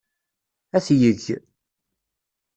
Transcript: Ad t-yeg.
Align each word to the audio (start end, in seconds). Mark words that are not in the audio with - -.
Ad 0.75 0.83
t-yeg. 0.85 1.23